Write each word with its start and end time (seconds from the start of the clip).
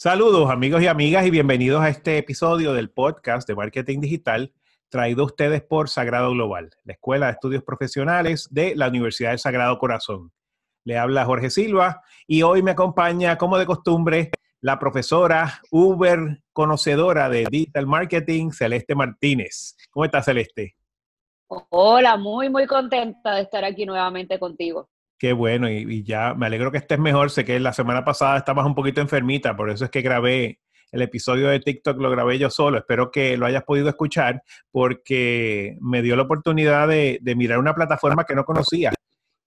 Saludos 0.00 0.48
amigos 0.48 0.80
y 0.80 0.86
amigas 0.86 1.26
y 1.26 1.30
bienvenidos 1.32 1.82
a 1.82 1.88
este 1.88 2.18
episodio 2.18 2.72
del 2.72 2.88
podcast 2.88 3.48
de 3.48 3.56
Marketing 3.56 3.98
Digital 3.98 4.52
traído 4.88 5.24
a 5.24 5.26
ustedes 5.26 5.60
por 5.60 5.88
Sagrado 5.88 6.30
Global, 6.30 6.70
la 6.84 6.92
Escuela 6.92 7.26
de 7.26 7.32
Estudios 7.32 7.64
Profesionales 7.64 8.46
de 8.52 8.76
la 8.76 8.86
Universidad 8.86 9.30
del 9.30 9.40
Sagrado 9.40 9.76
Corazón. 9.80 10.30
Le 10.84 10.96
habla 10.96 11.24
Jorge 11.24 11.50
Silva 11.50 12.02
y 12.28 12.42
hoy 12.42 12.62
me 12.62 12.70
acompaña, 12.70 13.36
como 13.38 13.58
de 13.58 13.66
costumbre, 13.66 14.30
la 14.60 14.78
profesora 14.78 15.60
Uber 15.72 16.44
conocedora 16.52 17.28
de 17.28 17.48
Digital 17.50 17.88
Marketing, 17.88 18.52
Celeste 18.52 18.94
Martínez. 18.94 19.76
¿Cómo 19.90 20.04
estás, 20.04 20.26
Celeste? 20.26 20.76
Hola, 21.70 22.16
muy, 22.16 22.48
muy 22.48 22.68
contenta 22.68 23.34
de 23.34 23.42
estar 23.42 23.64
aquí 23.64 23.84
nuevamente 23.84 24.38
contigo. 24.38 24.90
Qué 25.18 25.32
bueno, 25.32 25.68
y, 25.68 26.04
ya 26.04 26.34
me 26.34 26.46
alegro 26.46 26.70
que 26.70 26.78
estés 26.78 26.98
mejor. 26.98 27.30
Sé 27.30 27.44
que 27.44 27.58
la 27.58 27.72
semana 27.72 28.04
pasada 28.04 28.38
estabas 28.38 28.64
un 28.64 28.74
poquito 28.74 29.00
enfermita, 29.00 29.56
por 29.56 29.68
eso 29.70 29.84
es 29.84 29.90
que 29.90 30.00
grabé 30.00 30.60
el 30.92 31.02
episodio 31.02 31.48
de 31.48 31.60
TikTok, 31.60 31.98
lo 32.00 32.10
grabé 32.10 32.38
yo 32.38 32.50
solo. 32.50 32.78
Espero 32.78 33.10
que 33.10 33.36
lo 33.36 33.46
hayas 33.46 33.64
podido 33.64 33.88
escuchar 33.88 34.42
porque 34.70 35.76
me 35.80 36.02
dio 36.02 36.14
la 36.14 36.22
oportunidad 36.22 36.86
de, 36.86 37.20
mirar 37.36 37.58
una 37.58 37.74
plataforma 37.74 38.24
que 38.24 38.36
no 38.36 38.44
conocía. 38.44 38.92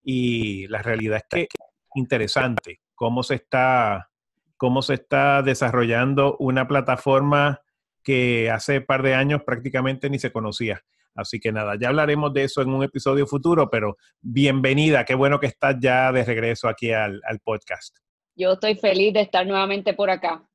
Y 0.04 0.68
la 0.68 0.82
realidad 0.82 1.22
es 1.32 1.48
que 1.48 1.56
interesante 1.96 2.82
cómo 2.94 3.24
se 3.24 3.36
está, 3.36 4.10
cómo 4.58 4.82
se 4.82 4.96
está 4.96 5.42
desarrollando 5.42 6.36
una 6.38 6.68
plataforma 6.68 7.62
que 8.04 8.52
hace 8.52 8.80
un 8.80 8.86
par 8.86 9.04
de 9.04 9.16
años 9.16 9.44
prácticamente 9.46 10.10
ni 10.10 10.20
se 10.20 10.32
conocía. 10.32 10.84
Así 11.16 11.40
que 11.40 11.52
nada, 11.52 11.76
ya 11.80 11.90
hablaremos 11.90 12.34
de 12.34 12.46
eso 12.46 12.62
en 12.62 12.70
un 12.70 12.84
episodio 12.84 13.28
futuro, 13.28 13.70
pero 13.70 13.98
bienvenida, 14.22 15.04
qué 15.04 15.14
bueno 15.14 15.40
que 15.40 15.48
estás 15.48 15.76
ya 15.80 16.12
de 16.12 16.24
regreso 16.24 16.68
aquí 16.68 16.92
al, 16.92 17.22
podcast. 17.44 17.98
Yo 18.36 18.54
estoy 18.54 18.76
feliz 18.76 19.14
de 19.14 19.22
estar 19.22 19.46
nuevamente 19.46 19.94
por 19.94 20.10
acá. 20.10 20.48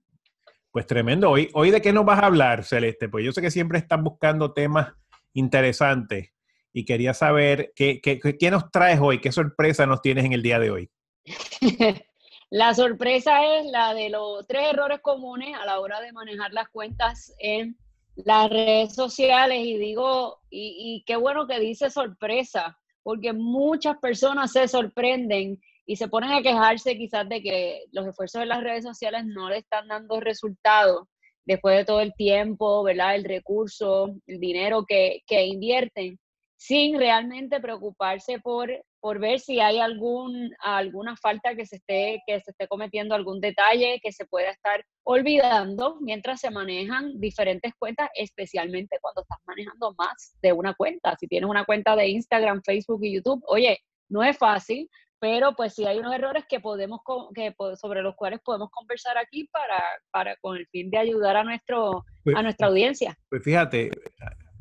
Pues 0.70 0.86
tremendo. 0.86 1.30
Hoy, 1.30 1.50
hoy 1.54 1.70
de 1.70 1.80
qué 1.80 1.92
nos 1.92 2.04
vas 2.04 2.22
a 2.22 2.26
hablar, 2.26 2.64
Celeste? 2.64 3.08
Pues 3.08 3.24
yo 3.24 3.32
sé 3.32 3.42
que 3.42 3.50
siempre 3.50 3.78
estás 3.78 4.02
buscando 4.02 4.52
temas 4.52 4.92
interesantes 5.34 6.32
y 6.72 6.84
quería 6.84 7.14
saber 7.14 7.72
qué, 7.74 8.00
qué, 8.02 8.18
qué 8.18 8.50
nos 8.50 8.70
traes 8.70 8.98
hoy, 9.00 9.20
qué 9.20 9.32
sorpresa 9.32 9.86
nos 9.86 10.00
tienes 10.00 10.24
en 10.24 10.32
el 10.32 10.42
día 10.42 10.58
de 10.58 10.70
hoy. 10.70 10.90
la 12.50 12.74
sorpresa 12.74 13.58
es 13.58 13.66
la 13.66 13.94
de 13.94 14.10
los 14.10 14.46
tres 14.46 14.68
errores 14.72 15.00
comunes 15.00 15.54
a 15.54 15.66
la 15.66 15.80
hora 15.80 16.00
de 16.00 16.12
manejar 16.12 16.52
las 16.52 16.68
cuentas 16.68 17.34
en 17.38 17.76
las 18.16 18.50
redes 18.50 18.94
sociales 18.94 19.58
y 19.60 19.76
digo, 19.76 20.40
y, 20.50 21.04
qué 21.06 21.16
bueno 21.16 21.46
que 21.46 21.60
dice 21.60 21.90
sorpresa, 21.90 22.78
porque 23.02 23.32
muchas 23.32 23.98
personas 23.98 24.52
se 24.52 24.66
sorprenden 24.68 25.60
y 25.84 25.96
se 25.96 26.08
ponen 26.08 26.32
a 26.32 26.42
quejarse 26.42 26.96
quizás 26.96 27.28
de 27.28 27.42
que 27.42 27.84
los 27.92 28.06
esfuerzos 28.06 28.40
de 28.40 28.46
las 28.46 28.62
redes 28.62 28.84
sociales 28.84 29.24
no 29.26 29.50
le 29.50 29.58
están 29.58 29.86
dando 29.88 30.18
resultados 30.18 31.06
después 31.44 31.76
de 31.76 31.84
todo 31.84 32.00
el 32.00 32.12
tiempo, 32.14 32.82
¿verdad? 32.82 33.14
El 33.14 33.24
recurso, 33.24 34.16
el 34.26 34.40
dinero 34.40 34.84
que, 34.86 35.22
que 35.26 35.46
invierten, 35.46 36.18
sin 36.56 36.98
realmente 36.98 37.60
preocuparse 37.60 38.38
por 38.40 38.70
por 39.06 39.20
ver 39.20 39.38
si 39.38 39.60
hay 39.60 39.78
algún, 39.78 40.50
alguna 40.58 41.14
falta 41.16 41.54
que 41.54 41.64
se, 41.64 41.76
esté, 41.76 42.20
que 42.26 42.40
se 42.40 42.50
esté 42.50 42.66
cometiendo, 42.66 43.14
algún 43.14 43.40
detalle 43.40 44.00
que 44.02 44.10
se 44.10 44.26
pueda 44.26 44.50
estar 44.50 44.84
olvidando 45.04 45.98
mientras 46.00 46.40
se 46.40 46.50
manejan 46.50 47.20
diferentes 47.20 47.72
cuentas, 47.78 48.10
especialmente 48.16 48.98
cuando 49.00 49.22
estás 49.22 49.38
manejando 49.46 49.94
más 49.96 50.34
de 50.42 50.52
una 50.52 50.74
cuenta. 50.74 51.16
Si 51.20 51.28
tienes 51.28 51.48
una 51.48 51.64
cuenta 51.64 51.94
de 51.94 52.08
Instagram, 52.08 52.62
Facebook 52.64 53.04
y 53.04 53.14
YouTube, 53.14 53.44
oye, 53.46 53.78
no 54.08 54.24
es 54.24 54.36
fácil, 54.36 54.90
pero 55.20 55.54
pues 55.54 55.74
sí 55.74 55.86
hay 55.86 55.98
unos 55.98 56.12
errores 56.12 56.44
que 56.48 56.58
podemos 56.58 56.98
que 57.32 57.54
sobre 57.80 58.02
los 58.02 58.16
cuales 58.16 58.40
podemos 58.44 58.70
conversar 58.72 59.16
aquí 59.18 59.48
para, 59.52 59.84
para 60.10 60.34
con 60.38 60.56
el 60.56 60.66
fin 60.66 60.90
de 60.90 60.98
ayudar 60.98 61.36
a 61.36 61.44
nuestro 61.44 62.04
pues, 62.24 62.34
a 62.34 62.42
nuestra 62.42 62.66
audiencia. 62.66 63.16
Pues 63.30 63.44
fíjate, 63.44 63.88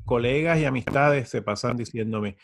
colegas 0.05 0.59
y 0.59 0.65
amistades 0.65 1.29
se 1.29 1.41
pasan 1.41 1.77
diciéndome, 1.77 2.37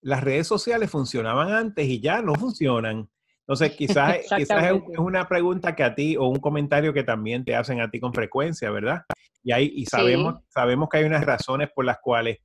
las 0.00 0.22
redes 0.22 0.46
sociales 0.46 0.90
funcionaban 0.90 1.52
antes 1.52 1.86
y 1.86 2.00
ya 2.00 2.22
no 2.22 2.34
funcionan. 2.34 3.10
Entonces, 3.40 3.76
quizás, 3.76 4.18
quizás 4.36 4.64
es 4.64 4.98
una 4.98 5.28
pregunta 5.28 5.74
que 5.74 5.84
a 5.84 5.94
ti 5.94 6.16
o 6.16 6.26
un 6.26 6.38
comentario 6.38 6.92
que 6.92 7.02
también 7.02 7.44
te 7.44 7.56
hacen 7.56 7.80
a 7.80 7.90
ti 7.90 8.00
con 8.00 8.12
frecuencia, 8.12 8.70
¿verdad? 8.70 9.02
Y, 9.42 9.52
hay, 9.52 9.70
y 9.74 9.86
sabemos, 9.86 10.36
sabemos 10.48 10.88
que 10.88 10.98
hay 10.98 11.04
unas 11.04 11.24
razones 11.24 11.68
por 11.74 11.84
las 11.84 11.98
cuales 12.00 12.38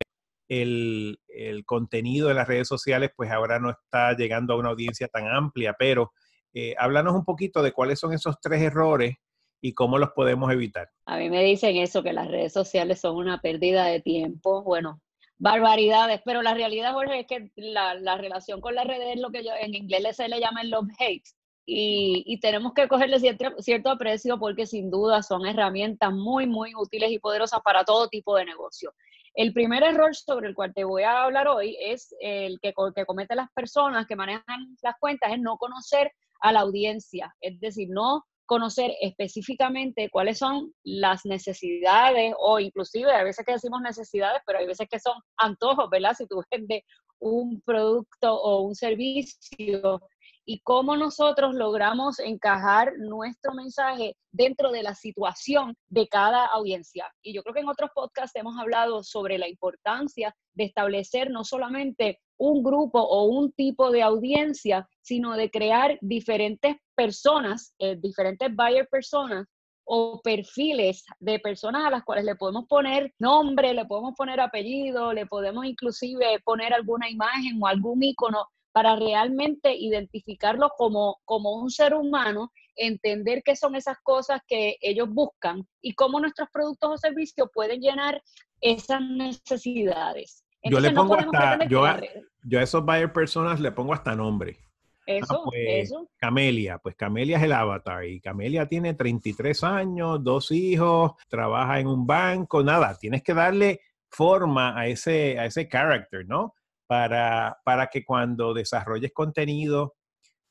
el, 0.48 1.18
contenido 1.66 2.28
de 2.28 2.34
las 2.34 2.48
redes 2.48 2.68
sociales 2.68 3.12
pues 3.16 3.32
ahora 3.32 3.60
no 3.60 3.72
está 3.72 4.16
llegando 4.16 4.54
a 4.54 4.58
una 4.58 4.70
audiencia 4.70 5.08
tan 5.08 5.28
amplia, 5.28 5.76
pero 5.78 6.12
eh, 6.54 6.76
háblanos 6.78 7.14
un 7.16 7.26
poquito 7.26 7.64
de 7.64 7.72
cuáles 7.72 8.00
son 8.00 8.14
esos 8.14 8.40
tres 8.42 8.62
errores 8.62 9.16
y 9.64 9.74
cómo 9.74 9.98
los 9.98 10.10
podemos 10.12 10.52
evitar. 10.52 10.90
A 11.06 11.18
mí 11.18 11.30
me 11.30 11.42
dicen 11.42 11.78
eso, 11.78 12.04
que 12.04 12.12
las 12.12 12.28
redes 12.28 12.52
sociales 12.52 13.00
son 13.00 13.16
una 13.16 13.40
pérdida 13.40 13.86
de 13.86 14.02
tiempo. 14.02 14.62
Bueno, 14.62 15.02
barbaridades, 15.38 16.22
pero 16.26 16.42
la 16.42 16.54
realidad, 16.54 16.92
Jorge, 16.92 17.22
es 17.22 17.28
que 17.28 17.50
la, 17.56 17.94
la 17.96 18.18
relación 18.18 18.60
con 18.60 18.76
las 18.76 18.86
redes 18.86 19.16
es 19.16 19.22
lo 19.22 19.32
que 19.32 19.42
yo, 19.42 19.52
en 19.58 19.74
inglés 19.74 20.18
se 20.18 20.28
le 20.28 20.42
llama 20.42 20.64
el 20.64 20.70
love-hate. 20.70 21.24
Y, 21.66 22.24
y, 22.26 22.42
tenemos 22.42 22.74
que 22.74 22.90
cogerle 22.90 23.22
cierto, 23.22 23.46
cierto 23.60 23.90
aprecio 23.90 24.38
porque 24.38 24.66
sin 24.66 24.92
duda 24.92 25.24
son 25.24 25.46
herramientas 25.46 26.12
muy, 26.12 26.46
muy 26.46 26.74
útiles 26.76 27.10
y 27.10 27.20
poderosas 27.20 27.62
para 27.64 27.86
todo 27.86 28.10
tipo 28.10 28.36
de 28.36 28.44
negocio. 28.44 28.94
El 29.34 29.54
primer 29.54 29.82
error 29.82 30.14
sobre 30.14 30.50
el 30.50 30.56
cual 30.56 30.74
te 30.74 30.84
voy 30.84 31.04
a 31.04 31.24
hablar 31.24 31.48
hoy 31.48 31.78
es 31.80 32.14
el 32.20 32.60
que, 32.60 32.74
que 32.94 33.06
cometen 33.06 33.38
las 33.38 33.50
personas 33.56 34.08
que 34.08 34.18
manejan 34.18 34.76
las 34.82 34.96
cuentas, 35.00 35.32
es 35.32 35.40
no 35.40 35.58
conocer 35.58 36.12
a 36.42 36.52
la 36.52 36.60
audiencia, 36.60 37.34
es 37.40 37.58
decir, 37.62 37.88
no 37.90 38.26
conocer 38.46 38.92
específicamente 39.02 40.10
cuáles 40.12 40.38
son 40.38 40.74
las 40.84 41.26
necesidades 41.26 42.34
o 42.40 42.60
inclusive 42.60 43.12
a 43.12 43.24
veces 43.24 43.46
que 43.46 43.54
decimos 43.54 43.82
necesidades, 43.82 44.42
pero 44.46 44.60
hay 44.60 44.68
veces 44.68 44.88
que 44.90 45.00
son 45.00 45.14
antojos, 45.38 45.90
¿verdad? 45.90 46.14
Si 46.18 46.28
tú 46.28 46.42
vendes 46.52 46.84
un 47.20 47.62
producto 47.62 48.34
o 48.34 48.62
un 48.62 48.76
servicio 48.76 50.02
y 50.46 50.60
cómo 50.62 50.98
nosotros 50.98 51.56
logramos 51.56 52.20
encajar 52.20 52.92
nuestro 52.98 53.54
mensaje 53.54 54.16
dentro 54.32 54.72
de 54.72 54.84
la 54.84 54.94
situación 54.94 55.76
de 55.88 56.08
cada 56.08 56.46
audiencia. 56.48 57.10
Y 57.22 57.34
yo 57.34 57.44
creo 57.44 57.54
que 57.54 57.62
en 57.62 57.70
otros 57.70 57.92
podcasts 57.96 58.36
hemos 58.36 58.58
hablado 58.60 59.04
sobre 59.04 59.38
la 59.38 59.48
importancia 59.48 60.36
de 60.54 60.66
establecer 60.66 61.32
no 61.32 61.46
solamente 61.46 62.20
un 62.38 62.64
grupo 62.64 63.00
o 63.00 63.26
un 63.26 63.52
tipo 63.52 63.92
de 63.92 64.02
audiencia, 64.02 64.88
sino 65.02 65.36
de 65.36 65.50
crear 65.50 65.98
diferentes 66.02 66.76
personas, 66.96 67.74
eh, 67.80 67.98
diferentes 68.00 68.54
buyer 68.56 68.88
personas 68.90 69.48
o 69.86 70.22
perfiles 70.22 71.04
de 71.20 71.40
personas 71.40 71.86
a 71.86 71.90
las 71.90 72.04
cuales 72.04 72.26
le 72.26 72.36
podemos 72.36 72.66
poner 72.68 73.14
nombre, 73.20 73.74
le 73.74 73.86
podemos 73.86 74.14
poner 74.16 74.40
apellido, 74.40 75.14
le 75.14 75.26
podemos 75.26 75.66
inclusive 75.66 76.40
poner 76.46 76.74
alguna 76.74 77.10
imagen 77.10 77.62
o 77.62 77.68
algún 77.68 78.02
icono 78.02 78.48
para 78.72 78.96
realmente 78.96 79.76
identificarlo 79.76 80.72
como, 80.78 81.20
como 81.26 81.56
un 81.56 81.70
ser 81.70 81.94
humano, 81.94 82.52
entender 82.76 83.44
qué 83.44 83.56
son 83.56 83.76
esas 83.76 83.98
cosas 84.02 84.42
que 84.48 84.78
ellos 84.82 85.10
buscan 85.10 85.68
y 85.82 85.94
cómo 85.94 86.20
nuestros 86.20 86.50
productos 86.52 86.92
o 86.92 86.98
servicios 86.98 87.50
pueden 87.54 87.82
llenar 87.82 88.22
esas 88.62 89.02
necesidades. 89.02 90.43
Yo 90.64 90.80
le 90.80 90.92
pongo 90.92 91.18
hasta, 91.18 91.66
yo 91.68 91.86
a, 91.86 92.02
yo 92.44 92.60
a 92.60 92.64
esos 92.64 92.86
buyer 92.86 93.12
personas 93.12 93.60
le 93.60 93.72
pongo 93.72 93.94
hasta 93.94 94.16
nombre. 94.16 94.58
Ah, 95.02 95.04
eso, 95.06 95.42
pues, 95.46 95.86
eso. 95.86 96.10
Camelia, 96.18 96.78
pues 96.78 96.96
Camelia 96.96 97.38
es 97.38 97.44
el 97.44 97.52
avatar 97.52 98.06
y 98.06 98.22
Camelia 98.22 98.68
tiene 98.68 98.94
33 98.94 99.64
años, 99.64 100.24
dos 100.24 100.52
hijos, 100.52 101.14
trabaja 101.28 101.80
en 101.80 101.88
un 101.88 102.08
banco, 102.08 102.64
nada, 102.64 102.98
tienes 102.98 103.22
que 103.22 103.34
darle 103.34 103.82
forma 104.10 104.80
a 104.80 104.88
ese, 104.88 105.38
a 105.40 105.46
ese 105.46 105.68
character, 105.68 106.26
¿no? 106.26 106.54
Para, 106.88 107.58
para 107.66 107.88
que 107.88 108.06
cuando 108.06 108.54
desarrolles 108.54 109.12
contenido 109.12 109.96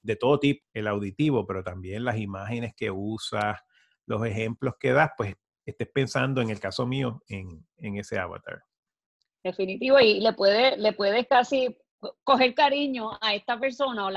de 0.02 0.16
todo 0.16 0.38
tipo, 0.38 0.66
el 0.74 0.88
auditivo, 0.88 1.46
pero 1.46 1.62
también 1.62 2.04
las 2.04 2.18
imágenes 2.18 2.74
que 2.74 2.90
usas, 2.90 3.60
los 4.06 4.26
ejemplos 4.26 4.74
que 4.78 4.92
das, 4.92 5.12
pues 5.16 5.34
estés 5.64 5.88
pensando 5.88 6.42
en 6.42 6.50
el 6.50 6.58
caso 6.60 6.86
mío 6.86 7.22
en, 7.28 7.64
en 7.76 7.96
ese 7.96 8.18
avatar. 8.18 8.64
Definitivo, 9.42 9.98
y 9.98 10.20
le 10.20 10.32
puede, 10.34 10.76
le 10.76 10.92
puedes 10.92 11.26
casi 11.26 11.76
coger 12.24 12.54
cariño 12.54 13.10
a 13.20 13.34
esta 13.34 13.58
persona, 13.58 14.06
o 14.06 14.10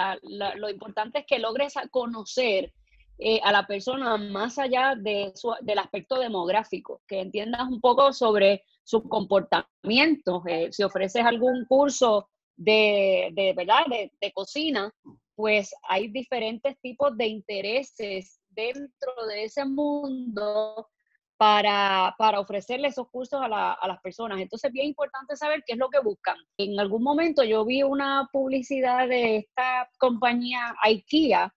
lo 0.56 0.70
importante 0.70 1.20
es 1.20 1.26
que 1.26 1.40
logres 1.40 1.74
conocer 1.92 2.74
eh, 3.18 3.40
a 3.44 3.52
la 3.52 3.66
persona 3.66 4.18
más 4.18 4.58
allá 4.60 4.94
de 4.96 5.34
del 5.62 5.80
aspecto 5.80 6.20
demográfico, 6.20 7.02
que 7.08 7.22
entiendas 7.22 7.68
un 7.70 7.80
poco 7.80 8.12
sobre 8.12 8.64
su 8.84 9.08
comportamiento. 9.08 10.44
Eh, 10.48 10.70
si 10.72 10.84
ofreces 10.84 11.24
algún 11.24 11.66
curso 11.66 12.30
de, 12.58 13.30
de 13.34 13.54
¿verdad? 13.54 13.86
De, 13.90 14.32
cocina, 14.34 14.94
pues 15.34 15.74
hay 15.84 16.10
diferentes 16.10 16.78
tipos 16.82 17.16
de 17.18 17.28
intereses 17.28 18.42
dentro 18.50 19.14
de 19.28 19.46
ese 19.46 19.66
mundo 19.66 20.90
para, 21.38 22.16
para 22.18 22.40
ofrecerle 22.40 22.88
esos 22.88 23.10
cursos 23.10 23.42
a, 23.42 23.48
las 23.48 24.02
personas. 24.02 24.40
Entonces, 24.40 24.70
es 24.70 24.74
bien 24.74 24.88
importante 24.88 25.36
saber 25.36 25.64
qué 25.66 25.74
es 25.74 25.80
lo 25.80 25.90
que 25.90 26.00
buscan. 26.00 26.38
En 26.58 26.80
algún 26.80 27.04
momento 27.04 27.44
yo 27.44 27.66
vi 27.66 27.84
una 27.84 28.30
publicidad 28.32 29.08
de 29.08 29.38
esta 29.38 29.90
compañía 29.98 30.76
IKEA 30.84 31.54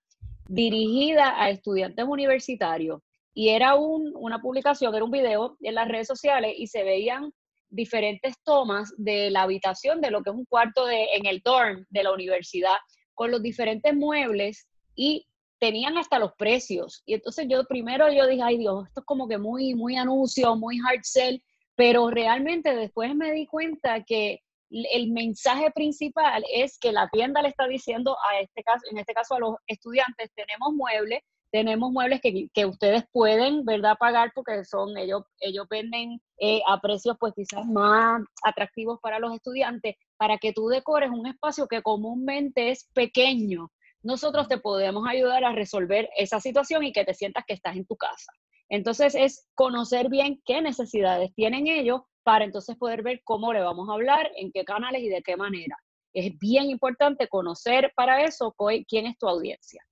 dirigida 0.49 1.41
a 1.41 1.51
estudiantes 1.51 2.05
universitarios 2.07 3.03
y 3.35 3.51
era 3.51 3.75
un, 3.75 4.13
una 4.17 4.41
publicación, 4.41 4.95
era 4.95 5.05
un 5.05 5.11
video 5.11 5.57
en 5.61 5.75
las 5.75 5.87
redes 5.87 6.09
sociales 6.09 6.55
y 6.57 6.67
se 6.67 6.83
veían 6.83 7.33
diferentes 7.71 8.35
tomas 8.43 8.93
de 8.97 9.31
la 9.31 9.43
habitación 9.43 10.01
de 10.01 10.11
lo 10.11 10.23
que 10.23 10.31
es 10.31 10.37
un 10.37 10.47
cuarto 10.47 10.87
de, 10.87 11.05
en 11.15 11.27
el 11.27 11.41
dorm 11.45 11.85
de 11.91 12.03
la 12.03 12.13
universidad 12.13 12.77
con 13.15 13.31
los 13.31 13.43
diferentes 13.43 13.95
muebles 13.95 14.67
y 14.95 15.27
tenían 15.59 15.99
hasta 15.99 16.19
los 16.19 16.33
precios. 16.35 17.03
Y 17.07 17.15
entonces 17.15 17.47
yo 17.49 17.65
primero 17.65 18.11
yo 18.13 18.27
dije, 18.27 18.43
ay 18.43 18.59
Dios, 18.59 18.87
esto 18.87 19.01
es 19.01 19.07
como 19.07 19.29
que 19.29 19.39
muy, 19.39 19.75
muy 19.75 19.97
anuncio, 19.97 20.57
muy 20.57 20.79
hard 20.79 21.03
sell, 21.03 21.43
pero 21.75 22.11
realmente 22.11 22.75
después 22.75 23.15
me 23.15 23.33
di 23.33 23.47
cuenta 23.47 24.03
que 24.05 24.41
el 24.71 25.11
mensaje 25.13 25.71
principal 25.71 26.45
es 26.53 26.79
que 26.79 26.93
la 26.93 27.09
tienda 27.09 27.43
le 27.43 27.49
está 27.49 27.67
diciendo 27.67 28.17
a 28.31 28.41
este 28.41 28.63
caso, 28.63 28.85
en 28.91 28.99
este 28.99 29.15
caso 29.15 29.35
a 29.35 29.39
los 29.39 29.57
estudiantes, 29.67 30.31
tenemos 30.35 30.75
muebles, 30.75 31.23
tenemos 31.51 31.91
muebles 31.91 32.21
que, 32.21 32.49
que 32.53 32.67
ustedes 32.67 33.05
pueden, 33.11 33.65
¿verdad?, 33.65 33.97
pagar 33.99 34.33
porque 34.35 34.65
son, 34.65 34.97
ellos, 34.99 35.23
ellos 35.41 35.67
venden 35.71 36.21
eh, 36.39 36.61
a 36.67 36.79
precios 36.81 37.17
pues 37.19 37.33
quizás 37.35 37.65
más 37.67 38.23
atractivos 38.43 38.99
para 39.01 39.19
los 39.19 39.35
estudiantes, 39.35 39.97
para 40.19 40.37
que 40.37 40.53
tú 40.53 40.69
decores 40.69 41.11
un 41.11 41.27
espacio 41.27 41.67
que 41.67 41.83
comúnmente 41.83 42.71
es 42.71 42.85
pequeño. 42.93 43.71
Nosotros 44.03 44.49
te 44.49 44.59
podemos 44.59 45.07
ayudar 45.09 45.45
a 45.45 45.53
resolver 45.53 46.09
esa 46.17 46.41
situación 46.41 46.85
y 46.85 46.93
que 46.93 47.05
te 47.05 47.15
sientas 47.15 47.45
que 47.47 47.55
estás 47.55 47.77
en 47.77 47.87
tu 47.87 47.97
casa. 47.97 48.33
Entonces 48.69 49.15
es 49.15 49.49
conocer 49.55 50.09
bien 50.09 50.41
qué 50.45 50.61
necesidades 50.61 51.35
tienen 51.35 51.67
ellos 51.67 52.03
para 52.23 52.45
entonces 52.45 52.77
poder 52.77 53.03
ver 53.03 53.23
cómo 53.25 53.53
le 53.53 53.61
vamos 53.61 53.89
a 53.89 53.95
hablar, 53.95 54.31
en 54.37 54.53
qué 54.53 54.65
canales 54.65 55.03
y 55.03 55.09
de 55.09 55.23
qué 55.23 55.37
manera. 55.37 55.77
Es 56.13 56.39
bien 56.39 56.69
importante 56.71 57.29
conocer 57.29 57.93
para 57.97 58.23
eso 58.23 58.55
quién 58.87 59.07
es 59.07 59.17
tu 59.19 59.29
audiencia. 59.29 59.83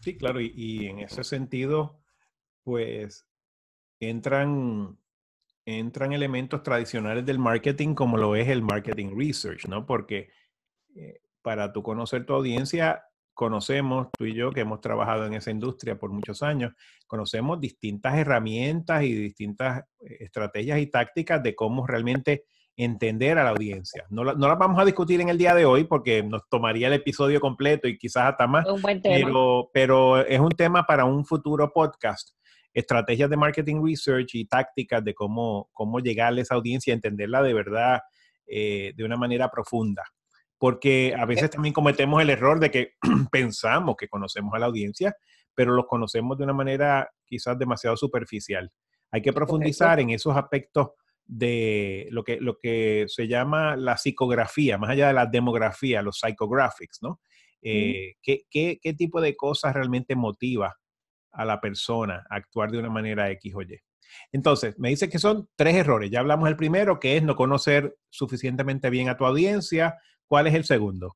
Sí, 0.00 0.16
claro, 0.16 0.40
y, 0.40 0.86
en 0.86 0.98
ese 0.98 1.22
sentido, 1.22 2.02
pues 2.64 3.24
entran, 4.00 4.98
entran 5.64 6.12
elementos 6.12 6.64
tradicionales 6.64 7.24
del 7.24 7.38
marketing 7.38 7.94
como 7.94 8.16
lo 8.16 8.34
es 8.34 8.48
el 8.48 8.62
marketing 8.62 9.16
research, 9.16 9.66
¿no? 9.68 9.86
Porque 9.86 10.30
eh, 10.96 11.20
para 11.42 11.72
tú 11.72 11.84
conocer 11.84 12.26
tu 12.26 12.34
audiencia, 12.34 13.04
conocemos, 13.34 14.08
tú 14.16 14.24
y 14.24 14.34
yo, 14.34 14.50
que 14.50 14.60
hemos 14.60 14.80
trabajado 14.80 15.26
en 15.26 15.34
esa 15.34 15.50
industria 15.50 15.98
por 15.98 16.10
muchos 16.10 16.42
años, 16.42 16.72
conocemos 17.06 17.60
distintas 17.60 18.16
herramientas 18.16 19.02
y 19.04 19.14
distintas 19.14 19.84
eh, 20.00 20.18
estrategias 20.20 20.80
y 20.80 20.86
tácticas 20.86 21.42
de 21.42 21.54
cómo 21.54 21.86
realmente 21.86 22.44
entender 22.76 23.38
a 23.38 23.44
la 23.44 23.50
audiencia. 23.50 24.06
No, 24.08 24.24
las 24.24 24.36
vamos 24.38 24.80
a 24.80 24.84
discutir 24.84 25.20
en 25.20 25.28
el 25.28 25.36
día 25.36 25.54
de 25.54 25.66
hoy 25.66 25.84
porque 25.84 26.22
nos 26.22 26.48
tomaría 26.48 26.86
el 26.86 26.94
episodio 26.94 27.38
completo 27.38 27.86
y 27.86 27.98
quizás 27.98 28.30
hasta 28.30 28.46
más, 28.46 28.64
Pero, 29.02 29.70
pero 29.74 30.24
es 30.24 30.40
un 30.40 30.50
tema 30.50 30.84
para 30.84 31.04
un 31.04 31.24
futuro 31.26 31.70
podcast. 31.72 32.30
Estrategias 32.72 33.28
de 33.28 33.36
marketing 33.36 33.84
research 33.84 34.34
y 34.34 34.46
tácticas 34.46 35.04
de 35.04 35.12
cómo, 35.12 35.68
cómo 35.74 36.00
llegarle 36.00 36.40
a 36.40 36.44
esa 36.44 36.54
audiencia, 36.54 36.94
entenderla 36.94 37.42
de 37.42 37.52
verdad 37.52 38.00
eh, 38.46 38.92
de 38.96 39.04
una 39.04 39.18
manera 39.18 39.50
profunda 39.50 40.02
porque 40.62 41.12
a 41.18 41.26
veces 41.26 41.50
también 41.50 41.72
cometemos 41.72 42.22
el 42.22 42.30
error 42.30 42.60
de 42.60 42.70
que 42.70 42.92
pensamos 43.32 43.96
que 43.98 44.06
conocemos 44.06 44.54
a 44.54 44.60
la 44.60 44.66
audiencia, 44.66 45.12
pero 45.56 45.72
los 45.72 45.86
conocemos 45.86 46.38
de 46.38 46.44
una 46.44 46.52
manera 46.52 47.10
quizás 47.24 47.58
demasiado 47.58 47.96
superficial. 47.96 48.70
Hay 49.10 49.22
que 49.22 49.32
profundizar 49.32 49.98
en 49.98 50.10
esos 50.10 50.36
aspectos 50.36 50.90
de 51.24 52.06
lo 52.12 52.22
que, 52.22 52.38
lo 52.40 52.58
que 52.58 53.06
se 53.08 53.26
llama 53.26 53.74
la 53.74 53.96
psicografía, 53.96 54.78
más 54.78 54.90
allá 54.90 55.08
de 55.08 55.14
la 55.14 55.26
demografía, 55.26 56.00
los 56.00 56.20
psychographics, 56.20 56.98
¿no? 57.02 57.20
Eh, 57.60 58.14
¿qué, 58.22 58.44
qué, 58.48 58.94
tipo 58.96 59.20
de 59.20 59.34
cosas 59.34 59.74
realmente 59.74 60.14
motiva 60.14 60.76
a 61.32 61.44
la 61.44 61.60
persona 61.60 62.24
a 62.30 62.36
actuar 62.36 62.70
de 62.70 62.78
una 62.78 62.88
manera 62.88 63.28
X 63.32 63.52
o 63.56 63.62
Y? 63.62 63.80
Entonces, 64.30 64.78
me 64.78 64.90
dice 64.90 65.08
que 65.08 65.18
son 65.18 65.48
tres 65.56 65.74
errores. 65.74 66.08
Ya 66.08 66.20
hablamos 66.20 66.46
del 66.46 66.56
primero, 66.56 67.00
que 67.00 67.16
es 67.16 67.24
no 67.24 67.34
conocer 67.34 67.96
suficientemente 68.10 68.90
bien 68.90 69.08
a 69.08 69.16
tu 69.16 69.26
audiencia, 69.26 69.98
¿Cuál 70.28 70.46
es 70.46 70.54
el 70.54 70.64
segundo? 70.64 71.14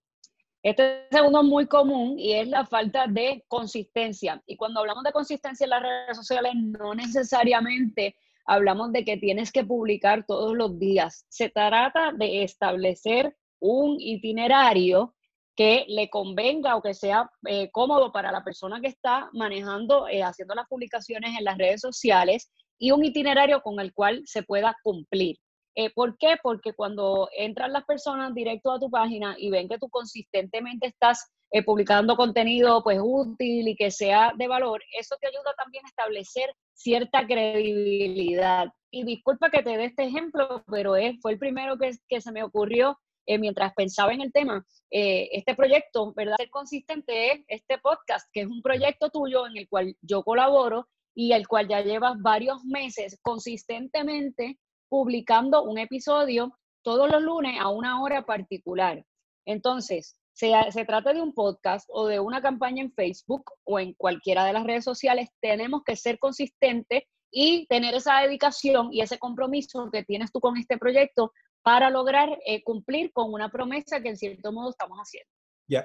Este 0.63 1.07
segundo 1.11 1.43
es 1.43 1.47
muy 1.47 1.67
común 1.67 2.19
y 2.19 2.33
es 2.33 2.49
la 2.49 2.67
falta 2.67 3.07
de 3.07 3.45
consistencia. 3.47 4.43
Y 4.47 4.57
cuando 4.57 4.81
hablamos 4.81 5.05
de 5.05 5.13
consistencia 5.13 5.65
en 5.65 5.71
las 5.71 5.83
redes 5.83 6.17
sociales, 6.17 6.53
no 6.57 6.95
necesariamente 6.95 8.17
hablamos 8.47 8.93
de 8.93 9.05
que 9.05 9.17
tienes 9.17 9.53
que 9.53 9.65
publicar 9.65 10.25
todos 10.27 10.57
los 10.57 10.79
días. 10.79 11.25
Se 11.29 11.51
trata 11.51 12.13
de 12.13 12.43
establecer 12.43 13.37
un 13.61 13.97
itinerario 14.01 15.15
que 15.55 15.85
le 15.89 16.11
convenga 16.11 16.77
o 16.77 16.83
que 16.83 16.95
sea 16.95 17.31
eh, 17.47 17.71
cómodo 17.71 18.13
para 18.13 18.31
la 18.31 18.45
persona 18.45 18.81
que 18.81 18.89
está 18.89 19.31
manejando, 19.33 20.07
eh, 20.09 20.23
haciendo 20.23 20.55
las 20.55 20.69
publicaciones 20.69 21.37
en 21.39 21.45
las 21.45 21.57
redes 21.57 21.81
sociales 21.81 22.51
y 22.79 22.91
un 22.91 23.05
itinerario 23.05 23.63
con 23.63 23.81
el 23.81 23.95
cual 23.95 24.23
se 24.27 24.43
pueda 24.43 24.77
cumplir. 24.83 25.39
Eh, 25.79 25.91
¿Por 25.95 26.17
qué? 26.17 26.37
Porque 26.43 26.73
cuando 26.73 27.29
entran 27.37 27.71
las 27.71 27.85
personas 27.85 28.35
directo 28.35 28.73
a 28.73 28.79
tu 28.79 28.91
página 28.91 29.37
y 29.39 29.51
ven 29.51 29.69
que 29.69 29.79
tú 29.79 29.91
consistentemente 29.91 30.87
estás 30.87 31.31
eh, 31.51 31.63
publicando 31.63 32.17
contenido 32.17 32.83
pues 32.83 32.99
útil 33.03 33.69
y 33.69 33.77
que 33.77 33.91
sea 33.91 34.33
de 34.39 34.49
valor, 34.49 34.83
eso 34.99 35.17
te 35.21 35.29
ayuda 35.29 35.53
también 35.59 35.85
a 35.85 35.89
establecer 35.89 36.51
cierta 36.73 37.27
credibilidad. 37.27 38.69
Y 38.91 39.05
disculpa 39.05 39.51
que 39.51 39.63
te 39.63 39.77
dé 39.77 39.85
este 39.85 40.05
ejemplo, 40.05 40.65
pero 40.67 40.97
es, 40.97 41.21
fue 41.21 41.33
el 41.33 41.39
primero 41.39 41.77
que, 41.77 42.21
se 42.23 42.33
me 42.33 42.43
ocurrió 42.43 42.99
eh, 43.27 43.37
mientras 43.37 43.75
pensaba 43.75 44.15
en 44.15 44.23
el 44.23 44.33
tema. 44.33 44.65
este 44.91 45.55
proyecto, 45.55 46.15
¿verdad? 46.15 46.37
Ser 46.39 46.49
consistente 46.49 47.33
es 47.33 47.45
este 47.49 47.77
podcast, 47.77 48.27
que 48.33 48.41
es 48.41 48.47
un 48.47 48.63
proyecto 48.63 49.11
tuyo 49.11 49.47
en 49.47 49.59
el 49.59 49.69
cual 49.69 49.95
yo 50.01 50.23
colaboro 50.23 50.89
y 51.15 51.33
el 51.33 51.47
cual 51.47 51.69
ya 51.69 51.83
llevas 51.83 52.15
varios 52.23 52.65
meses 52.65 53.19
consistentemente 53.21 54.59
publicando 54.89 55.63
un 55.63 55.79
episodio 55.79 56.57
todos 56.83 57.11
los 57.11 57.23
lunes 57.23 57.61
a 57.61 57.69
una 57.69 58.01
hora 58.03 58.25
particular. 58.25 59.05
Entonces, 59.45 60.17
se, 60.33 60.53
se 60.71 60.85
trata 60.85 61.13
de 61.13 61.21
un 61.21 61.33
podcast 61.33 61.89
o 61.93 62.07
de 62.07 62.21
una 62.21 62.43
campaña 62.43 62.83
en 62.83 62.93
Facebook 62.93 63.51
o 63.65 63.81
en 63.81 63.95
cualquiera 63.95 64.45
de 64.45 64.53
las 64.53 64.65
redes 64.65 64.85
sociales, 64.85 65.31
tenemos 65.41 65.83
que 65.85 65.97
ser 65.97 66.19
consistentes 66.19 67.05
y 67.31 67.67
tener 67.67 67.95
esa 67.95 68.21
dedicación 68.21 68.93
y 68.93 69.01
ese 69.01 69.19
compromiso 69.19 69.91
que 69.91 70.05
tienes 70.05 70.31
tú 70.31 70.41
con 70.41 70.57
este 70.57 70.79
proyecto 70.79 71.33
para 71.63 71.91
lograr 71.91 72.39
eh, 72.47 72.63
cumplir 72.63 73.13
con 73.13 73.33
una 73.33 73.51
promesa 73.51 74.01
que 74.01 74.11
en 74.11 74.17
cierto 74.17 74.53
modo 74.53 74.71
estamos 74.71 74.99
haciendo. 74.99 75.31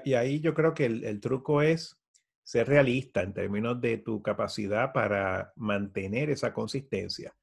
y 0.06 0.13
ahí 0.13 0.39
yo 0.39 0.54
creo 0.54 0.74
que 0.74 0.86
el 0.86 1.19
truco 1.19 1.62
es 1.62 1.97
ser 2.44 2.68
realista 2.68 3.21
en 3.21 3.33
términos 3.33 3.80
de 3.81 3.97
tu 3.97 4.21
capacidad 4.21 4.94
para 4.94 5.54
mantener 5.56 6.30
esa 6.30 6.54
consistencia 6.54 7.33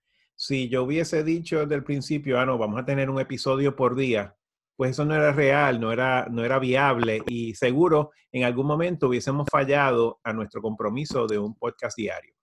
si 0.41 0.69
yo 0.69 0.85
hubiese 0.85 1.25
dicho 1.25 1.59
desde 1.59 1.75
el 1.75 1.83
principio, 1.83 2.39
ah, 2.39 2.47
no, 2.47 2.57
vamos 2.59 2.81
a 2.81 2.85
tener 2.85 3.11
un 3.11 3.21
episodio 3.21 3.75
por 3.75 3.97
día, 3.97 4.37
pues 4.77 4.93
eso 4.93 5.05
no 5.05 5.17
era 5.17 5.33
real, 5.33 5.81
no 5.81 5.91
era, 5.91 6.29
no 6.31 6.45
era 6.45 6.61
viable 6.61 7.25
y 7.27 7.55
seguro 7.57 8.13
en 8.31 8.45
algún 8.45 8.69
momento 8.69 9.09
hubiésemos 9.09 9.49
fallado 9.51 10.21
a 10.23 10.33
nuestro 10.33 10.63
compromiso 10.63 11.27
de 11.27 11.39
un 11.39 11.57
podcast 11.59 11.97
diario. 11.97 12.35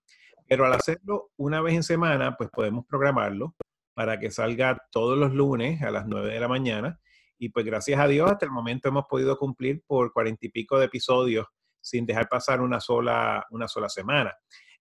Pero 0.46 0.66
al 0.66 0.74
hacerlo 0.74 1.30
una 1.38 1.62
vez 1.62 1.74
en 1.74 1.82
semana, 1.82 2.36
pues 2.36 2.50
podemos 2.50 2.84
programarlo 2.86 3.56
para 3.94 4.20
que 4.20 4.30
salga 4.30 4.78
todos 4.92 5.16
los 5.16 5.32
lunes 5.32 5.80
a 5.80 5.90
las 5.90 6.06
9 6.06 6.34
de 6.34 6.40
la 6.40 6.48
mañana. 6.48 7.00
Y 7.38 7.48
pues 7.48 7.64
gracias 7.64 7.98
a 7.98 8.06
Dios 8.06 8.30
hasta 8.30 8.44
el 8.44 8.52
momento 8.52 8.88
hemos 8.88 9.06
podido 9.06 9.38
cumplir 9.38 9.82
por 9.86 10.12
cuarenta 10.12 10.44
y 10.44 10.50
pico 10.50 10.78
de 10.78 10.84
episodios 10.84 11.46
sin 11.80 12.04
dejar 12.04 12.28
pasar 12.28 12.60
una 12.60 12.78
sola, 12.78 13.46
una 13.48 13.66
sola 13.66 13.88
semana. 13.88 14.36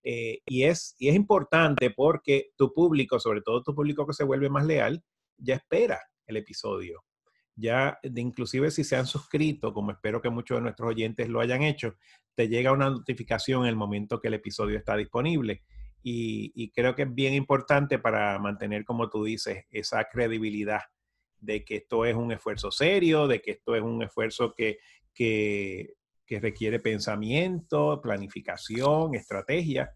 Eh, 0.07 0.43
y, 0.45 0.63
es, 0.63 0.95
y 0.99 1.09
es 1.09 1.15
importante 1.15 1.89
porque 1.89 2.51
tu 2.55 2.71
público, 2.71 3.19
sobre 3.19 3.41
todo 3.41 3.63
tu 3.63 3.73
público 3.73 4.05
que 4.05 4.13
se 4.13 4.23
vuelve 4.23 4.51
más 4.51 4.63
leal, 4.63 5.03
ya 5.35 5.55
espera 5.55 5.99
el 6.27 6.37
episodio. 6.37 7.03
Ya, 7.55 7.97
de, 8.03 8.21
inclusive 8.21 8.69
si 8.69 8.83
se 8.83 8.97
han 8.97 9.07
suscrito, 9.07 9.73
como 9.73 9.91
espero 9.91 10.21
que 10.21 10.29
muchos 10.29 10.57
de 10.57 10.61
nuestros 10.61 10.89
oyentes 10.89 11.27
lo 11.27 11.39
hayan 11.39 11.63
hecho, 11.63 11.95
te 12.35 12.47
llega 12.47 12.71
una 12.71 12.91
notificación 12.91 13.63
en 13.63 13.69
el 13.69 13.75
momento 13.75 14.19
que 14.19 14.27
el 14.27 14.35
episodio 14.35 14.77
está 14.77 14.95
disponible. 14.95 15.63
Y, 16.03 16.71
creo 16.75 16.93
que 16.93 17.01
es 17.01 17.15
bien 17.15 17.33
importante 17.33 17.97
para 17.97 18.37
mantener, 18.37 18.85
como 18.85 19.09
tú 19.09 19.23
dices, 19.23 19.65
esa 19.71 20.03
credibilidad 20.03 20.81
de 21.39 21.65
que 21.65 21.77
esto 21.77 22.05
es 22.05 22.15
un 22.15 22.31
esfuerzo 22.31 22.69
serio, 22.69 23.25
de 23.27 23.41
que 23.41 23.51
esto 23.51 23.75
es 23.75 23.81
un 23.81 24.03
esfuerzo 24.03 24.53
que 24.53 24.77
que 26.25 26.39
requiere 26.39 26.79
pensamiento, 26.79 28.01
planificación, 28.01 29.15
estrategia 29.15 29.91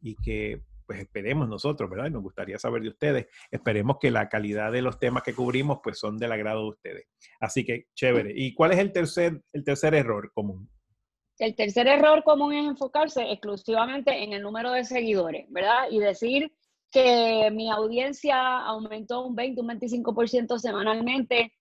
y 0.00 0.16
que 0.16 0.62
pues 0.86 1.02
esperemos 1.02 1.48
nosotros, 1.48 1.88
¿verdad? 1.88 2.06
Y 2.06 2.10
nos 2.10 2.22
gustaría 2.22 2.58
saber 2.58 2.82
de 2.82 2.88
ustedes, 2.88 3.26
esperemos 3.48 3.98
que 4.00 4.10
la 4.10 4.28
calidad 4.28 4.72
de 4.72 4.82
los 4.82 4.98
temas 4.98 5.22
que 5.22 5.32
cubrimos 5.32 5.78
pues 5.84 6.00
son 6.00 6.18
del 6.18 6.32
agrado 6.32 6.62
de 6.62 6.68
ustedes. 6.70 7.06
Así 7.38 7.64
que 7.64 7.86
chévere. 7.94 8.32
¿Y 8.34 8.54
cuál 8.54 8.72
es 8.72 8.78
el 8.80 8.90
tercer, 8.90 9.40
el 9.52 9.62
tercer 9.62 9.94
error 9.94 10.32
común? 10.34 10.68
El 11.38 11.54
tercer 11.54 11.86
error 11.86 12.24
común 12.24 12.54
es 12.54 12.66
enfocarse 12.66 13.22
exclusivamente 13.30 14.24
en 14.24 14.32
el 14.32 14.42
número 14.42 14.72
de 14.72 14.84
seguidores, 14.84 15.46
¿verdad? 15.48 15.84
Y 15.92 16.00
decir 16.00 16.52
que 16.90 17.50
mi 17.52 17.70
audiencia 17.70 18.58
aumentó 18.58 19.24
un 19.24 19.36
20, 19.36 19.60
un 19.60 19.68
25% 19.68 20.58
semanalmente 20.58 21.52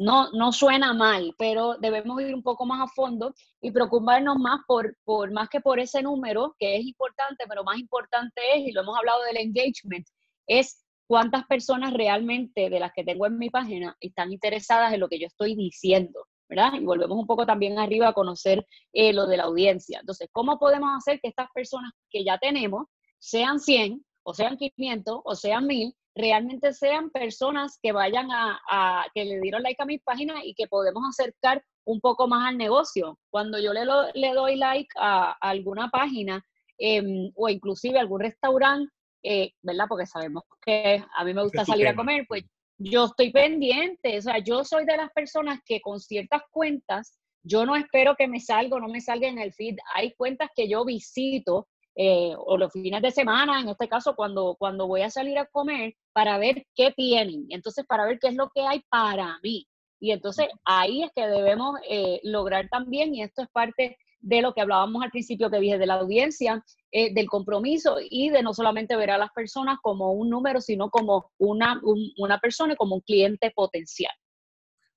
no, 0.00 0.30
no 0.32 0.50
suena 0.50 0.94
mal, 0.94 1.34
pero 1.36 1.76
debemos 1.76 2.22
ir 2.22 2.34
un 2.34 2.42
poco 2.42 2.64
más 2.64 2.80
a 2.80 2.90
fondo 2.94 3.34
y 3.60 3.70
preocuparnos 3.70 4.38
más 4.38 4.60
por, 4.66 4.96
por 5.04 5.30
más 5.30 5.50
que 5.50 5.60
por 5.60 5.78
ese 5.78 6.02
número, 6.02 6.56
que 6.58 6.76
es 6.76 6.86
importante, 6.86 7.44
pero 7.46 7.64
más 7.64 7.78
importante 7.78 8.40
es, 8.54 8.66
y 8.66 8.72
lo 8.72 8.80
hemos 8.80 8.96
hablado 8.96 9.22
del 9.24 9.36
engagement, 9.36 10.06
es 10.46 10.86
cuántas 11.06 11.44
personas 11.44 11.92
realmente 11.92 12.70
de 12.70 12.80
las 12.80 12.92
que 12.94 13.04
tengo 13.04 13.26
en 13.26 13.36
mi 13.36 13.50
página 13.50 13.94
están 14.00 14.32
interesadas 14.32 14.94
en 14.94 15.00
lo 15.00 15.08
que 15.10 15.18
yo 15.18 15.26
estoy 15.26 15.54
diciendo, 15.54 16.26
¿verdad? 16.48 16.72
Y 16.80 16.84
volvemos 16.84 17.18
un 17.18 17.26
poco 17.26 17.44
también 17.44 17.78
arriba 17.78 18.08
a 18.08 18.14
conocer 18.14 18.66
eh, 18.94 19.12
lo 19.12 19.26
de 19.26 19.36
la 19.36 19.42
audiencia. 19.42 20.00
Entonces, 20.00 20.30
¿cómo 20.32 20.58
podemos 20.58 20.96
hacer 20.96 21.20
que 21.20 21.28
estas 21.28 21.50
personas 21.52 21.92
que 22.08 22.24
ya 22.24 22.38
tenemos, 22.38 22.86
sean 23.18 23.60
100 23.60 24.02
o 24.22 24.32
sean 24.32 24.56
500 24.56 25.20
o 25.22 25.34
sean 25.34 25.66
1000, 25.66 25.94
realmente 26.20 26.72
sean 26.72 27.10
personas 27.10 27.78
que 27.82 27.92
vayan 27.92 28.28
a, 28.30 29.06
que 29.14 29.24
le 29.24 29.40
dieron 29.40 29.62
like 29.62 29.80
a 29.82 29.86
mi 29.86 29.98
página 29.98 30.44
y 30.44 30.54
que 30.54 30.66
podemos 30.66 31.02
acercar 31.08 31.62
un 31.84 32.00
poco 32.00 32.28
más 32.28 32.48
al 32.48 32.58
negocio. 32.58 33.18
Cuando 33.30 33.58
yo 33.58 33.72
le, 33.72 33.84
le 34.14 34.32
doy 34.34 34.56
like 34.56 34.88
a, 34.96 35.32
alguna 35.40 35.88
página 35.88 36.44
em, 36.78 37.30
o 37.34 37.48
inclusive 37.48 37.98
algún 37.98 38.20
restaurante, 38.20 38.92
eh, 39.22 39.52
¿verdad? 39.62 39.86
Porque 39.88 40.06
sabemos 40.06 40.44
que 40.64 41.02
a 41.16 41.24
mí 41.24 41.34
me 41.34 41.42
gusta 41.42 41.64
salir 41.64 41.88
a 41.88 41.96
comer, 41.96 42.24
pues 42.26 42.44
yo 42.78 43.04
estoy 43.04 43.30
pendiente, 43.30 44.16
o 44.16 44.22
sea, 44.22 44.38
yo 44.38 44.64
soy 44.64 44.86
de 44.86 44.96
las 44.96 45.10
personas 45.12 45.60
que 45.66 45.80
con 45.82 46.00
ciertas 46.00 46.42
cuentas, 46.50 47.18
yo 47.42 47.66
no 47.66 47.76
espero 47.76 48.16
que 48.16 48.26
me 48.26 48.40
salga 48.40 48.76
o 48.76 48.80
no 48.80 48.88
me 48.88 49.02
salga 49.02 49.28
en 49.28 49.38
el 49.38 49.52
feed, 49.52 49.76
hay 49.94 50.14
cuentas 50.14 50.48
que 50.56 50.68
yo 50.68 50.84
visito 50.84 51.68
eh, 52.02 52.34
o 52.34 52.56
los 52.56 52.72
fines 52.72 53.02
de 53.02 53.10
semana, 53.10 53.60
en 53.60 53.68
este 53.68 53.86
caso, 53.86 54.16
cuando, 54.16 54.56
cuando 54.58 54.86
voy 54.86 55.02
a 55.02 55.10
salir 55.10 55.36
a 55.36 55.44
comer, 55.44 55.96
para 56.14 56.38
ver 56.38 56.66
qué 56.74 56.92
tienen, 56.92 57.44
entonces 57.50 57.84
para 57.84 58.06
ver 58.06 58.18
qué 58.18 58.28
es 58.28 58.36
lo 58.36 58.48
que 58.54 58.62
hay 58.62 58.82
para 58.88 59.38
mí. 59.42 59.68
Y 60.00 60.12
entonces 60.12 60.46
ahí 60.64 61.02
es 61.02 61.10
que 61.14 61.26
debemos 61.26 61.78
eh, 61.90 62.18
lograr 62.22 62.70
también, 62.70 63.14
y 63.14 63.22
esto 63.22 63.42
es 63.42 63.50
parte 63.50 63.98
de 64.18 64.40
lo 64.40 64.54
que 64.54 64.62
hablábamos 64.62 65.02
al 65.02 65.10
principio 65.10 65.50
que 65.50 65.60
dije 65.60 65.76
de 65.76 65.84
la 65.84 65.96
audiencia, 65.96 66.64
eh, 66.90 67.12
del 67.12 67.28
compromiso 67.28 67.98
y 68.00 68.30
de 68.30 68.42
no 68.42 68.54
solamente 68.54 68.96
ver 68.96 69.10
a 69.10 69.18
las 69.18 69.32
personas 69.32 69.76
como 69.82 70.12
un 70.12 70.30
número, 70.30 70.62
sino 70.62 70.88
como 70.88 71.30
una, 71.36 71.82
una 72.16 72.38
persona, 72.38 72.76
como 72.76 72.94
un 72.94 73.02
cliente 73.02 73.50
potencial. 73.50 74.14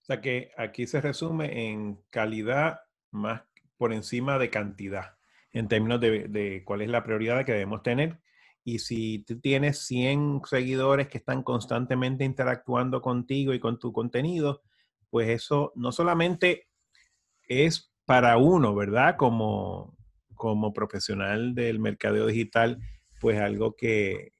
O 0.03 0.05
sea 0.05 0.21
que 0.21 0.51
aquí 0.55 0.87
se 0.87 1.01
resume 1.01 1.69
en 1.69 2.01
calidad 2.09 2.79
más 3.11 3.41
por 3.75 3.91
encima 3.91 4.39
de 4.39 4.49
cantidad 4.49 5.17
en 5.53 5.67
términos 5.67 6.01
de, 6.01 6.63
cuál 6.65 6.81
es 6.81 6.89
la 6.89 7.03
prioridad 7.03 7.45
que 7.45 7.53
debemos 7.53 7.83
tener. 7.83 8.19
Y 8.65 8.79
si 8.79 9.19
tú 9.19 9.39
tienes 9.39 9.85
100 9.85 10.41
seguidores 10.45 11.07
que 11.07 11.19
están 11.19 11.43
constantemente 11.43 12.25
interactuando 12.25 13.01
contigo 13.01 13.53
y 13.53 13.59
con 13.59 13.77
tu 13.77 13.93
contenido, 13.93 14.63
pues 15.09 15.29
eso 15.29 15.71
no 15.75 15.91
solamente 15.91 16.69
es 17.47 17.93
para 18.05 18.37
uno, 18.37 18.73
¿verdad? 18.73 19.15
Como, 19.15 19.95
como 20.33 20.73
profesional 20.73 21.53
del 21.53 21.79
mercadeo 21.79 22.25
digital, 22.25 22.79
pues 23.19 23.39
algo 23.39 23.75
que, 23.75 24.31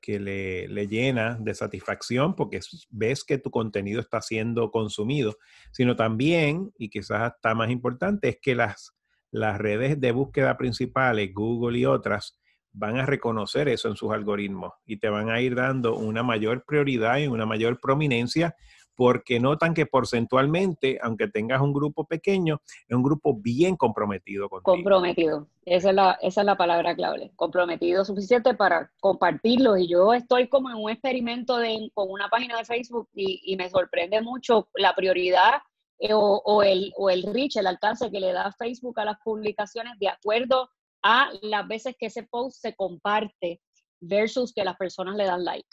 que 0.00 0.20
le, 0.20 0.68
le, 0.68 0.86
llena 0.86 1.38
de 1.40 1.54
satisfacción 1.54 2.36
porque 2.36 2.60
ves 2.90 3.24
que 3.24 3.38
tu 3.38 3.50
contenido 3.50 4.00
está 4.00 4.20
siendo 4.20 4.70
consumido, 4.70 5.36
sino 5.70 5.96
también, 5.96 6.72
y 6.76 6.90
quizás 6.90 7.22
hasta 7.22 7.54
más 7.54 7.70
importante, 7.70 8.28
es 8.28 8.38
que 8.40 8.54
las 8.54 8.94
las 9.32 9.58
redes 9.58 10.00
de 10.00 10.12
búsqueda 10.12 10.56
principales, 10.56 11.34
Google 11.34 11.78
y 11.78 11.86
otras, 11.86 12.38
van 12.70 12.98
a 12.98 13.06
reconocer 13.06 13.68
eso 13.68 13.88
en 13.88 13.96
sus 13.96 14.12
algoritmos 14.12 14.72
y 14.86 14.98
te 14.98 15.08
van 15.08 15.30
a 15.30 15.40
ir 15.40 15.54
dando 15.54 15.96
una 15.96 16.22
mayor 16.22 16.64
prioridad 16.64 17.18
y 17.18 17.26
una 17.26 17.46
mayor 17.46 17.80
prominencia 17.80 18.54
porque 18.94 19.40
notan 19.40 19.72
que 19.72 19.86
porcentualmente, 19.86 20.98
aunque 21.02 21.26
tengas 21.26 21.62
un 21.62 21.72
grupo 21.72 22.06
pequeño, 22.06 22.60
es 22.86 22.94
un 22.94 23.02
grupo 23.02 23.34
bien 23.34 23.74
comprometido 23.74 24.50
contigo. 24.50 24.76
Comprometido, 24.76 25.48
esa 25.64 26.18
es 26.20 26.36
la, 26.36 26.56
palabra 26.56 26.94
clave, 26.94 27.32
comprometido 27.34 28.04
suficiente 28.04 28.52
para 28.52 28.92
compartirlo. 29.00 29.78
Y 29.78 29.88
yo 29.88 30.12
estoy 30.12 30.48
como 30.48 30.68
en 30.68 30.76
un 30.76 30.90
experimento 30.90 31.56
de, 31.56 31.90
con 31.94 32.10
una 32.10 32.28
página 32.28 32.58
de 32.58 32.66
Facebook 32.66 33.08
y 33.14 33.56
me 33.56 33.70
sorprende 33.70 34.20
mucho 34.20 34.68
la 34.74 34.94
prioridad 34.94 35.62
eh, 36.04 36.14
o, 36.14 36.64
el, 36.64 36.92
o 36.96 37.10
el 37.10 37.22
reach, 37.32 37.56
el 37.56 37.66
alcance 37.68 38.10
que 38.10 38.18
le 38.18 38.32
da 38.32 38.50
Facebook 38.58 38.98
a 38.98 39.04
las 39.04 39.18
publicaciones 39.22 39.96
de 40.00 40.08
acuerdo 40.08 40.68
a 41.00 41.30
las 41.42 41.68
veces 41.68 41.94
que 41.96 42.06
ese 42.06 42.24
post 42.24 42.60
se 42.60 42.74
comparte 42.74 43.60
versus 44.00 44.52
que 44.52 44.64
las 44.64 44.76
personas 44.76 45.14
le 45.14 45.26
dan 45.26 45.44
like. 45.44 45.68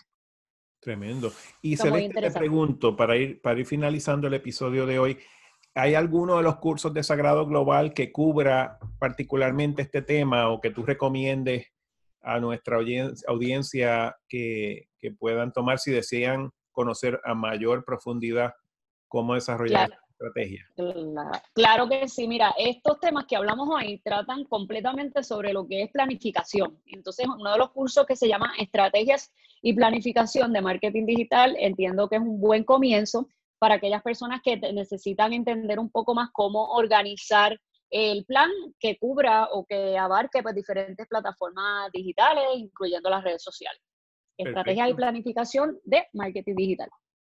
Tremendo. 0.80 1.34
Y 1.64 1.78
Celeste, 1.78 2.22
te 2.22 2.30
pregunto, 2.30 2.96
para 2.96 3.18
ir, 3.18 3.42
para 3.42 3.60
ir 3.60 3.66
finalizando 3.66 4.28
el 4.28 4.36
episodio 4.36 4.86
de 4.86 5.00
hoy, 5.00 5.18
¿hay 5.74 5.96
alguno 5.96 6.38
de 6.38 6.44
los 6.44 6.58
cursos 6.58 6.94
de 6.94 7.02
Sagrado 7.02 7.48
Global 7.48 7.96
que 7.96 8.12
cubra 8.12 8.78
particularmente 9.00 9.82
este 9.82 10.04
tema 10.04 10.50
o 10.50 10.62
que 10.62 10.70
tú 10.70 10.84
recomiendes 10.84 11.66
a 12.22 12.40
nuestra 12.40 12.78
audiencia 12.78 14.16
que, 14.28 14.90
que 15.00 15.12
puedan 15.12 15.52
tomar 15.54 15.80
si 15.80 15.90
desean 15.90 16.52
conocer 16.72 17.20
a 17.24 17.34
mayor 17.34 17.84
profundidad 17.84 18.54
cómo 19.08 19.34
desarrollar 19.34 19.90
estrategia. 20.20 20.68
Claro 21.54 21.88
que 21.88 22.08
sí, 22.08 22.28
mira, 22.28 22.54
estos 22.58 23.00
temas 23.00 23.26
que 23.26 23.36
hablamos 23.36 23.70
hoy 23.70 24.00
tratan 24.04 24.44
completamente 24.46 25.24
sobre 25.24 25.54
lo 25.54 25.68
que 25.68 25.84
es 25.84 25.92
planificación. 25.92 26.78
Entonces, 26.88 27.26
uno 27.28 27.52
de 27.52 27.58
los 27.58 27.72
cursos 27.72 28.06
que 28.06 28.16
se 28.16 28.28
llama 28.28 28.54
Estrategias 28.58 29.32
y 29.62 29.74
Planificación 29.74 30.52
de 30.54 30.62
Marketing 30.62 31.06
Digital, 31.06 31.56
entiendo 31.58 32.10
que 32.10 32.18
es 32.18 32.22
un 32.22 32.40
buen 32.40 32.64
comienzo 32.64 33.28
para 33.60 33.76
aquellas 33.76 34.02
personas 34.02 34.42
que 34.44 34.58
necesitan 34.58 35.34
entender 35.34 35.80
un 35.80 35.90
poco 35.90 36.14
más 36.14 36.30
cómo 36.34 36.66
organizar 36.72 37.60
el 37.90 38.24
plan 38.26 38.50
que 38.80 38.98
cubra 38.98 39.48
o 39.52 39.66
que 39.66 39.98
abarque 39.98 40.44
pues, 40.44 40.56
diferentes 40.56 41.08
plataformas 41.08 41.92
digitales, 41.92 42.44
incluyendo 42.56 43.10
las 43.10 43.24
redes 43.24 43.44
sociales. 43.44 43.82
Estrategias 44.38 44.90
y 44.90 44.94
planificación 44.94 45.80
de 45.84 46.08
marketing 46.14 46.56
digital. 46.56 46.90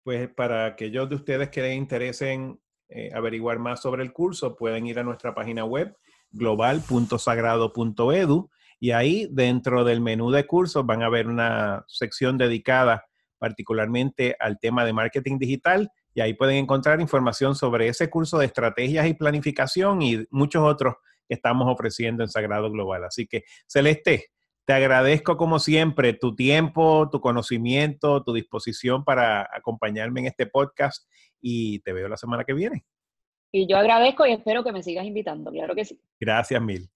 Pues 0.02 0.28
para 0.34 0.66
aquellos 0.66 1.08
de 1.08 1.14
ustedes 1.14 1.48
que 1.50 1.62
les 1.62 1.76
interesen 1.76 2.60
eh, 2.90 3.10
averiguar 3.14 3.58
más 3.58 3.80
sobre 3.80 4.02
el 4.02 4.12
curso, 4.12 4.56
pueden 4.56 4.86
ir 4.86 4.98
a 4.98 5.04
nuestra 5.04 5.34
página 5.34 5.64
web 5.64 5.96
global.sagrado.edu 6.32 8.50
y 8.78 8.90
ahí 8.92 9.28
dentro 9.30 9.84
del 9.84 10.00
menú 10.00 10.30
de 10.30 10.46
cursos 10.46 10.86
van 10.86 11.02
a 11.02 11.08
ver 11.08 11.28
una 11.28 11.84
sección 11.86 12.38
dedicada 12.38 13.04
particularmente 13.38 14.36
al 14.38 14.58
tema 14.58 14.84
de 14.84 14.92
marketing 14.92 15.38
digital 15.38 15.90
y 16.14 16.20
ahí 16.20 16.34
pueden 16.34 16.56
encontrar 16.56 17.00
información 17.00 17.54
sobre 17.54 17.88
ese 17.88 18.10
curso 18.10 18.38
de 18.38 18.46
estrategias 18.46 19.06
y 19.06 19.14
planificación 19.14 20.02
y 20.02 20.24
muchos 20.30 20.62
otros 20.62 20.94
que 21.28 21.34
estamos 21.34 21.72
ofreciendo 21.72 22.22
en 22.22 22.28
Sagrado 22.28 22.70
Global. 22.70 23.04
Así 23.04 23.26
que, 23.26 23.44
Celeste, 23.66 24.26
te 24.64 24.72
agradezco 24.72 25.36
como 25.36 25.58
siempre 25.58 26.12
tu 26.12 26.34
tiempo, 26.34 27.08
tu 27.10 27.20
conocimiento, 27.20 28.22
tu 28.22 28.32
disposición 28.32 29.04
para 29.04 29.48
acompañarme 29.52 30.20
en 30.20 30.26
este 30.26 30.46
podcast 30.46 31.08
y 31.40 31.80
te 31.80 31.92
veo 31.92 32.08
la 32.08 32.16
semana 32.16 32.44
que 32.44 32.54
viene. 32.54 32.84
Y 33.52 33.68
yo 33.68 33.76
agradezco 33.76 34.26
y 34.26 34.32
espero 34.32 34.62
que 34.62 34.72
me 34.72 34.82
sigas 34.82 35.04
invitando, 35.04 35.50
claro 35.50 35.74
que 35.74 35.84
sí. 35.84 36.00
Gracias 36.20 36.62
mil. 36.62 36.88